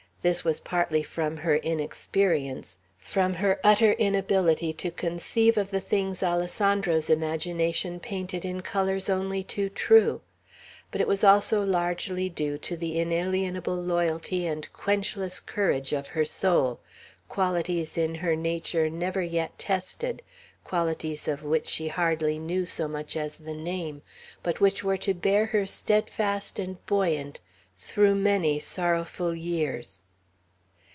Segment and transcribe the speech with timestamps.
[0.23, 6.21] This was partly from her inexperience, from her utter inability to conceive of the things
[6.21, 10.21] Alessandro's imagination painted in colors only too true;
[10.91, 16.23] but it was also largely due to the inalienable loyalty and quenchless courage of her
[16.23, 16.79] soul,
[17.27, 20.21] qualities in her nature never yet tested;
[20.63, 24.03] qualities of which she hardly knew so much as the name,
[24.43, 27.39] but which were to bear her steadfast and buoyant
[27.75, 30.05] through many sorrowful years.